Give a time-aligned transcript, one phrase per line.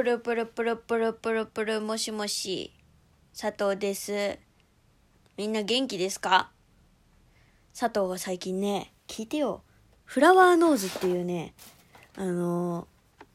[0.00, 2.72] プルプルプルプルプルプルもしもし。
[3.38, 4.38] 佐藤です。
[5.36, 6.50] みんな元気ですか？
[7.78, 9.62] 佐藤は最近ね聞いてよ。
[10.06, 11.52] フラワーノーズっていうね
[12.16, 12.88] あの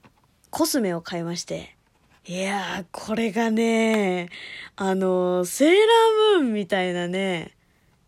[0.03, 0.09] ー
[0.49, 1.75] コスメを買いまして。
[2.25, 4.29] いやーこれがね
[4.75, 7.51] あのーセーラームーンみたいなね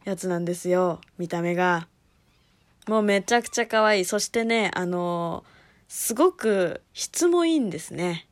[0.03, 0.99] やつなんですよ。
[1.19, 1.87] 見た目が。
[2.87, 4.05] もうめちゃくちゃ可愛い。
[4.05, 5.57] そしてねあのー
[5.89, 8.26] すごく質もいいんですね。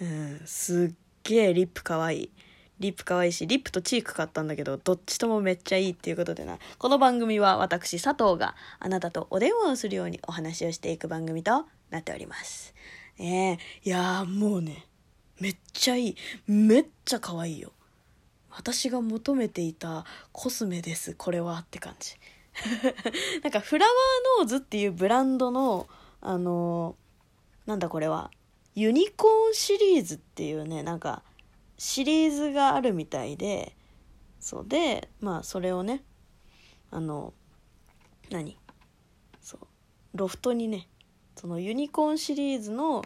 [0.00, 2.30] うん、すっげえリップかわいい。
[2.78, 6.58] リップかわいし、リップとチーク買ったんだけど、どっちともめっちゃいいっていうことでな。
[6.78, 12.74] この番組は私、佐藤があなたとお電話をするようにお話をしていく番組となっております。
[13.18, 14.86] ええいやーもうね、
[15.40, 16.16] めっちゃいい。
[16.46, 17.72] めっちゃ可愛いよ。
[18.48, 22.16] 私が求めていたコスメです、これはって感じ。
[23.44, 25.86] なんか Flower Knows っていうブランドの、
[26.22, 27.10] あのー
[27.66, 28.30] なんだこれは、
[28.74, 31.22] ユニコーンシリーズっていうねなんか
[31.76, 33.76] シリーズがあるみたいで
[34.38, 36.02] そうでまあそれをね
[36.90, 37.32] あの
[38.30, 38.58] 何
[39.40, 39.66] そう
[40.14, 40.88] ロフトにね
[41.36, 43.02] そのユニコーンシリーズの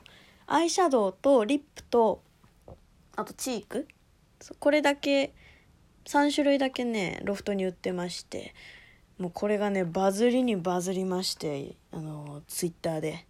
[0.47, 2.23] アイシャドウとリップと
[3.17, 3.89] あとチーク
[4.59, 5.35] これだけ
[6.05, 8.55] 3種類だけねロフトに売ってまして
[9.19, 13.27] もうこれがねバズりにバズりましてあのツイッターで。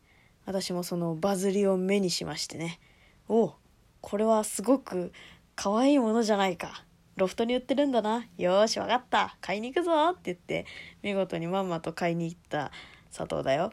[0.47, 2.81] 私もそのバズりを目にしましてね。
[3.28, 3.55] お
[4.00, 5.12] これはすごく
[5.56, 6.84] 可愛いものじゃないか。
[7.17, 8.27] ロフトに売ってるんだな。
[8.36, 9.36] よしわかった。
[9.41, 10.11] 買いに行くぞ。
[10.11, 10.67] って言って
[11.03, 12.73] 見事にまんまと買いに行った
[13.17, 13.73] 佐藤だよ。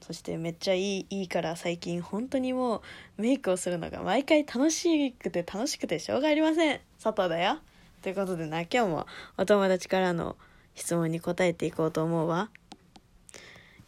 [0.00, 2.82] そしてめっちゃいいいいから最近本当にも
[3.18, 6.80] うメイクをするのが毎回楽しくて楽しくてしょうがありません。
[7.02, 7.58] 佐藤だよ。
[8.02, 10.36] ということでな今日もお友達からの
[10.74, 12.50] 質問に答えていこうと思うわ。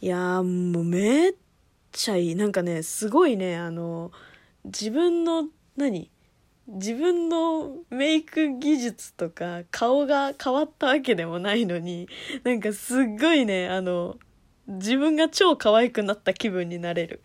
[0.01, 1.33] いやもうめっ
[1.91, 4.11] ちゃいいなんかねすごいねあの
[4.65, 5.45] 自分の
[5.75, 6.09] 何
[6.67, 12.07] 自分のメイク技術とか顔が変わったわけでもないのに
[12.43, 14.17] なんかすっごいねあの
[14.67, 17.21] 自分が超可愛くなった気分になれる。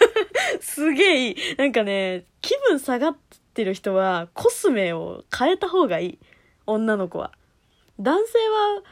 [0.60, 1.36] すげえいい。
[1.56, 3.16] なんかね気分下がっ
[3.54, 6.18] てる人はコスメを変えた方がいい。
[6.66, 7.32] 女の子は。
[7.98, 8.82] 男性は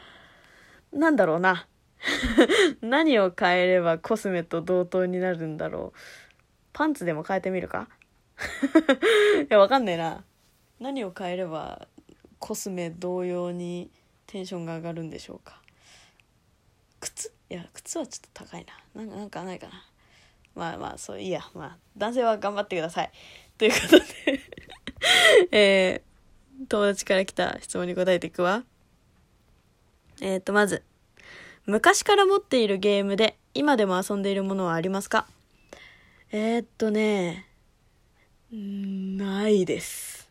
[0.91, 1.67] なんだろうな。
[2.81, 5.99] 何を変えればコスメと同等になるんだろう。
[6.73, 7.87] パンツでも変えてみるか？
[9.43, 10.23] いやわかんねえな。
[10.79, 11.87] 何を変えれば
[12.39, 13.89] コスメ同様に
[14.27, 15.61] テンションが上がるんでしょうか？
[16.99, 17.31] 靴？
[17.49, 18.65] いや靴はちょっと高い
[18.95, 19.01] な。
[19.01, 19.73] なんかなんかないかな。
[20.55, 21.41] まあまあそういいや。
[21.53, 23.11] まあ男性は頑張ってください。
[23.57, 24.39] ということで。
[25.51, 28.63] えー、友達から来た質問に答えていくわ。
[30.21, 30.83] えっ、ー、とまず
[31.65, 35.27] 昔から持っているゲームで今でも遊んでいるものはありますか？
[36.31, 37.47] えー、っとね、
[38.51, 40.29] ないです。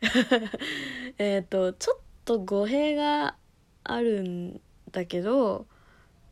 [1.18, 3.34] えっと、ちょっと語弊が
[3.82, 4.60] あるん
[4.92, 5.66] だけど、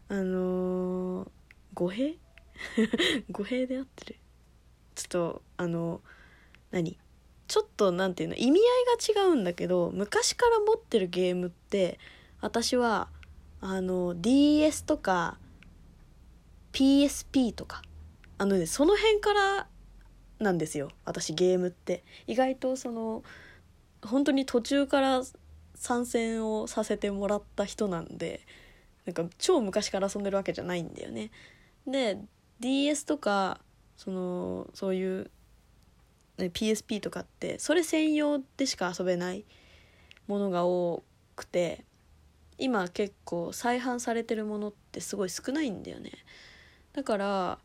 [0.09, 1.29] あのー、
[1.75, 2.17] 語弊？
[3.33, 4.17] 語弊で合ってる？
[4.95, 6.03] ちょっと、あの、
[6.71, 6.97] 何？
[7.49, 8.37] ちょっとなんていうの？
[8.37, 11.99] 意味合いが違うんだけど昔から持ってるゲームって
[12.41, 13.09] 私は
[13.61, 15.39] あの DS とか
[16.73, 17.83] PSP とか。
[18.39, 19.67] あのねその辺から
[20.39, 20.91] なんですよ。
[21.05, 22.05] 私ゲームって。
[22.27, 23.23] 意外とその
[24.03, 25.23] 本当に途中から
[25.75, 28.41] 参戦をさせてもらった人なんで
[29.05, 31.31] なんか超昔から遊んでるわけじゃないんだよね。
[31.87, 32.19] で
[32.61, 33.61] DS とか
[33.97, 35.31] そのそういう、
[36.39, 39.45] ね、PSP とかってそれ専用でしか遊べない
[40.27, 41.05] ものが多
[41.37, 41.85] くて
[42.59, 46.13] 今結構再販されてるものってすごい少ないんだよね。
[46.93, 47.59] だから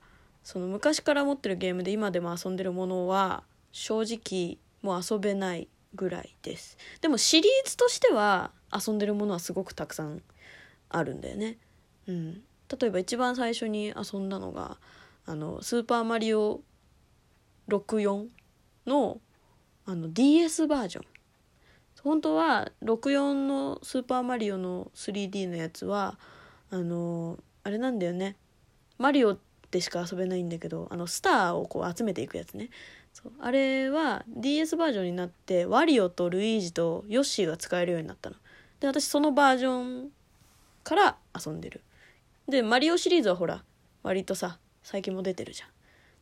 [0.44, 6.78] その昔から持ってるゲームで今でも遊んでるものは正直もう遊べないぐらいです。
[7.00, 10.22] でもシリーズとしては遊んでるものはすごくたくさん
[10.90, 11.58] あるんだよね。
[12.08, 12.42] うん。
[12.80, 14.78] 例えば一番最初に遊んだのが
[15.26, 16.62] あのスーパーマリオ
[17.68, 18.28] 64
[18.88, 19.20] の
[19.86, 21.11] あの DS バージョン。
[22.04, 26.18] 本当は64のスーパーマリオの 3D のやつは
[26.70, 28.36] あのあれなんだよね。
[28.98, 29.38] マリオ
[29.70, 32.70] でしか遊べないんだけどあのスターをこう集めていくやつね。
[33.14, 38.36] そうあれは DS バージョンになってワリオとルイージとヨッシーが使えるようになったの。
[38.80, 40.10] で私そのバージョン
[40.84, 41.82] から遊んでる。
[42.48, 43.64] でマリオシリーズはほら
[44.02, 45.70] 割とさ最近も出てるじゃん。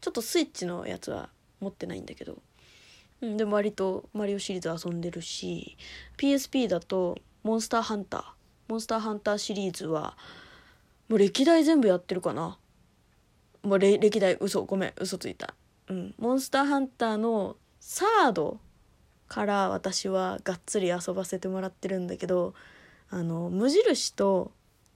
[0.01, 1.29] ちょっとスイッチのやつは
[1.59, 2.41] 持ってないんだけど。
[3.21, 5.77] うん、でも割とマリオシリーズ遊んでるし
[6.17, 8.23] PSP だとモンスターハンター
[8.69, 10.15] モンスターハンターシリーズは
[11.09, 12.59] もう歴代全部やってるかな。
[13.63, 15.55] もう歴代嘘ごめん嘘ついた。
[15.87, 18.59] うん、モンスターハンターのサード
[19.27, 22.53] から私はがっつり遊ばせてもらってるんだけど
[23.09, 24.51] あの無印と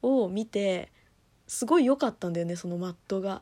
[0.01, 0.91] を見て
[1.47, 3.41] すごい良かったんだよねそのマッドが。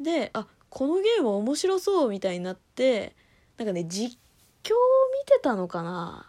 [0.00, 3.14] であこのゲーム面白そうみたいになって
[3.58, 4.18] なんかね実
[4.62, 6.26] 況見てたのかな？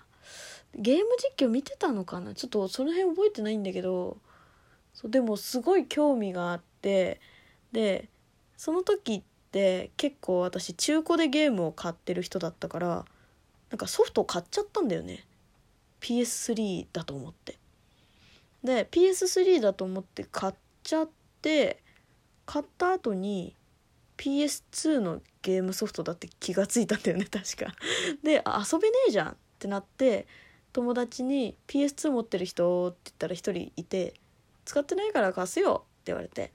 [0.75, 2.33] ゲーム実況見てたのかな？
[2.33, 4.17] ちょっとその辺覚えてないんだけど。
[4.93, 7.21] そうでもすごい興味があって
[7.71, 8.09] で
[8.57, 13.05] その時って結構私中古でゲームを買ってる人だったから
[13.71, 15.25] なんかソフト買っちゃったんだよね。
[16.01, 17.57] PS3 だと思って。
[18.63, 20.53] で PS3 だと思って買っ
[20.83, 21.09] ちゃっ
[21.41, 21.81] て
[22.45, 23.55] 買った後に
[24.17, 27.73] PS2 のゲームソフトだって気がついたんだよね 確か。
[28.21, 30.27] で遊べねえじゃんってなって
[30.73, 34.13] 友達に「PS2 持ってる人?」って言ったら1人いて
[34.65, 36.51] 「使ってないから貸すよ」って言われて。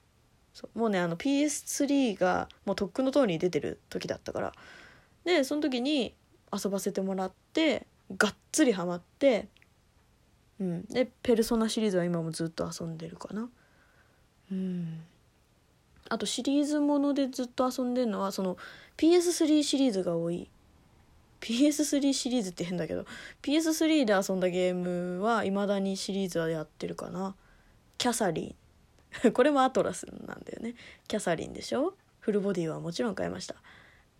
[0.52, 4.52] そうもうねあの PS3 がもうとっくの通りに出てる時だったから。
[5.24, 6.14] でその時に
[6.52, 9.48] 遊ばせてもらってがっつりハマって
[10.58, 10.84] うん。
[10.86, 13.48] で「ペルソナ」シリーズは今もずっと遊んでるかな。
[14.50, 15.02] うん。
[16.08, 18.56] あとシリーズものでずっと遊んでるのはその
[18.96, 20.48] PS3 シリーズが多い。
[21.40, 23.04] PS3 シリーズって変だけど
[23.42, 27.34] PS3 で遊んだゲームはいまだにシリーズはやってるかな。
[27.98, 28.54] キャサリ
[29.24, 29.32] ン。
[29.32, 30.74] これもアトラスなんだよね。
[31.08, 31.94] キャサリンでしょ？
[32.20, 33.56] フルボディはもちろん買いました。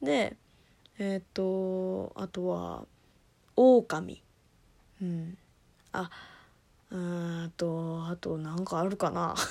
[0.03, 0.37] で
[0.99, 2.87] えっ、とあとは
[3.57, 4.23] オオカミ
[5.03, 5.39] うん
[5.93, 6.11] あ
[6.91, 9.35] あとあとなんかあるかな。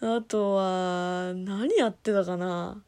[0.00, 2.82] あとは何やってたかな。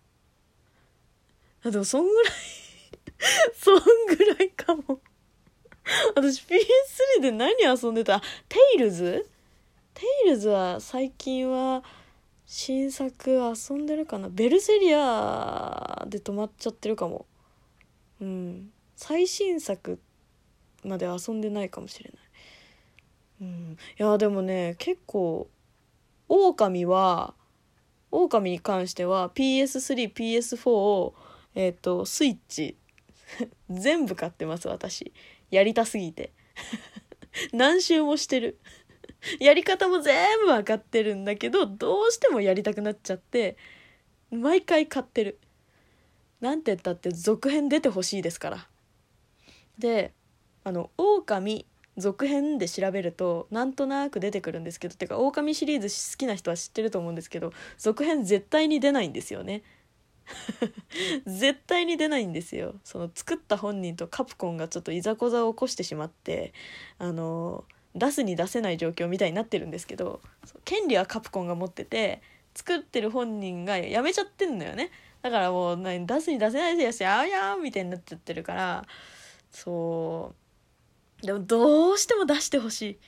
[1.64, 2.32] あでもそんぐらい
[3.56, 5.00] そんぐらいかも。
[6.14, 8.20] 私 PS3 で何遊んでた？
[8.48, 9.28] テイルズ
[9.94, 11.82] テイルズは最近は
[12.46, 14.28] 新作遊んでるかな？
[14.28, 17.26] ベルセリアで止まっちゃってるかも。
[18.20, 18.70] うん。
[18.96, 19.98] 最新作
[20.84, 22.22] まで遊んでないかもしれない。
[23.40, 23.76] うん。
[23.98, 25.48] いやでもね結構
[26.28, 27.34] 大神は
[28.10, 31.14] 大神に関しては PS3PS4 を
[31.54, 32.76] えっ、ー、とスイッチ
[33.70, 35.12] 全部買ってます私。
[35.50, 36.32] やりたすぎて。
[37.52, 38.58] 何周もしてる。
[39.40, 43.56] やり方も全部分かってるんだけどどうしてもやりたくなっちゃって
[44.30, 45.38] 毎回買ってる。
[46.40, 48.68] なんて言ったって続編出てほしいですから。
[49.78, 50.12] で
[50.62, 51.66] あの「狼
[51.96, 59.62] 続編で調べるとなんとなく出てくるんですけどてか狼シリーズ好きな人は知ってると思うんですけど続編絶対に出ないんですよね。
[61.26, 62.74] 絶対に出ないんですよ。
[62.82, 66.54] その作った本人とカプコンがちょっといざこざを起こしてしまって
[66.98, 67.64] あの
[67.94, 70.20] 出すに出せない状況みたいになってるんですけど
[70.64, 72.22] 権利はカプコンが持ってて
[72.54, 74.90] 作ってる本人がやめちゃってんのよね。
[75.22, 78.86] だからもう何出すに出せないですよあやーみたいになっちゃってるから
[79.50, 80.34] そ
[81.22, 82.98] うでもどうしても出してほしい。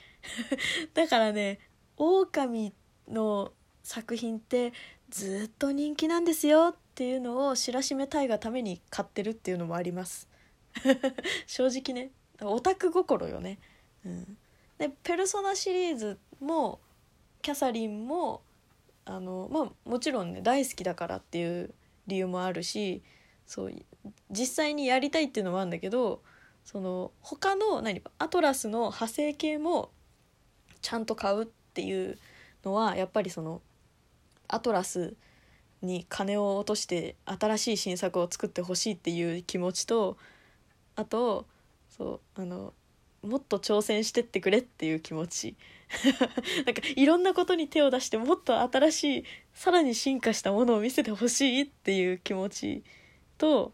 [0.95, 1.59] だからね
[1.97, 2.73] 狼
[3.07, 3.53] の
[3.83, 4.73] 作品って
[5.09, 10.27] ずっと人気なんですよっていうのを知らしめたいがために買ってるっていうのもあります。
[11.45, 13.59] 正直ねオタク心よね。
[14.05, 14.37] うん。
[14.77, 16.79] で「ペルソナ」シリーズも
[17.41, 18.41] キャサリンも
[19.05, 21.73] あのまあもちろんね大好きだからっていう
[22.07, 23.01] 理由もあるし
[23.45, 23.73] そう
[24.29, 26.21] 実際にやりたいっていうのもあるんだけど
[26.63, 29.89] その他の何アトラスの派生系も
[30.81, 32.17] ちゃんと買うっていう
[32.65, 33.61] のはやっぱりその
[34.47, 35.15] アトラス
[35.81, 40.17] に金を落として新しい新作を作ってほしいっていう気持ちと
[40.95, 41.45] あと
[41.89, 42.73] そうあの
[43.21, 45.55] もっと挑戦してってくれっていう気持ち。
[46.65, 52.83] なんかいろんなことに手を出してもっと新しいさらに進化したものを見せてほしいっていう気持ち
[53.37, 53.71] と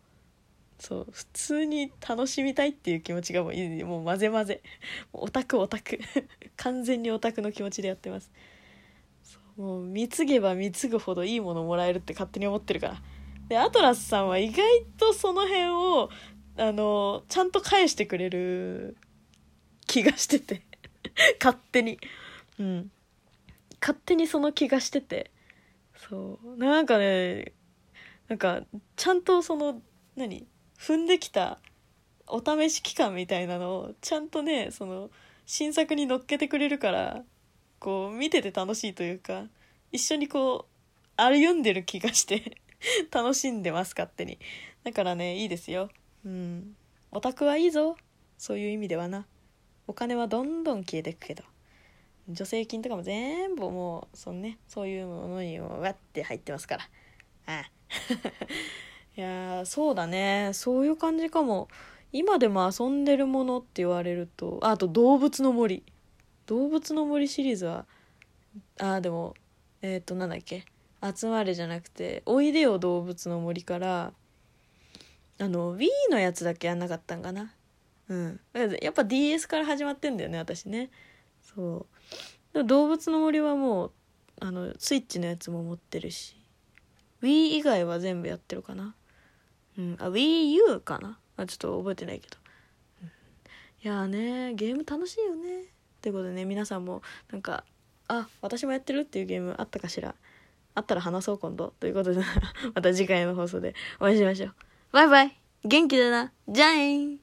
[0.77, 4.61] そう普通に楽しみたいっていう気持ちがもうもう混ぜ混ぜ。
[5.13, 5.99] オタクオタク。
[6.57, 8.31] 完全にオタクの気持ちでやってます。
[9.55, 13.01] もう貢げば貢ぐほどいいものもらえるって勝手に思ってるから。
[13.47, 14.63] でアトラスさんは意外
[14.97, 16.09] とその辺を
[16.57, 18.97] あのちゃんと返してくれる
[19.93, 20.63] 気がしてて。
[21.39, 21.99] 勝手に。
[22.57, 22.91] うん。
[23.79, 25.29] 勝手にその気がしてて。
[25.95, 26.57] そう。
[26.57, 27.53] なんかね
[28.27, 28.63] なんか
[28.95, 29.83] ちゃんとその
[30.15, 30.47] 何？
[30.79, 31.59] 踏んできた
[32.25, 35.11] お試し期間みたいなのをちゃんとねその
[35.45, 37.23] 新作に乗っけてくれるから
[37.79, 39.45] こう見てて楽しいというか
[39.91, 42.57] 一緒にこう歩んでる気がして
[43.13, 44.39] 楽しんでます勝手に。
[44.83, 45.89] だからねいいですよ。
[46.25, 46.75] うん。
[47.11, 47.95] オタクはいいぞ。
[48.39, 49.27] そういう意味ではな。
[49.93, 51.43] お金はどんどん消えてくけど
[52.33, 56.83] 助成金とかも全部もうそのねそういうものにもわって入ってますから。
[57.45, 57.71] ああ。
[59.15, 60.49] いやそうだね。
[60.53, 61.67] そういう感じかも。
[62.11, 65.83] 今でも遊んでるものって言われるとあと動物の森。
[66.47, 67.85] 動物の森シリーズは
[68.79, 69.35] あでも
[69.83, 70.65] えっ、ー、となんだっけ。
[71.15, 74.11] 集まれじゃなくておいでよ動物の森から
[75.39, 77.53] あの Wii のやつだけやんなかったんかな。
[78.09, 78.39] うん。
[78.81, 80.89] やっぱ DS から始まってんだよね私ね。
[81.41, 81.87] そ
[82.53, 82.63] う。
[82.63, 83.91] 動物の森はもう
[84.39, 86.35] あのスイッチのやつも持ってるし。
[87.21, 88.95] Wii 以外は全部やってるかな。
[89.77, 89.95] うん。
[89.99, 91.19] あ WiiU かな。
[91.37, 92.37] あちょっと覚えてないけど、
[93.01, 93.11] うん、い
[93.87, 95.65] やねゲーム楽しいよね。
[96.01, 97.63] ということでね皆さんもなんか
[98.07, 100.15] あ私もやってるっていうゲームあったかしら。
[100.75, 101.73] あったら話そう今度。
[101.79, 102.21] ということで
[102.73, 104.55] また次回の放送でお会いしましょう。
[104.91, 105.37] バイバイ。
[105.63, 106.31] 元気だな。
[106.47, 107.22] じゃあね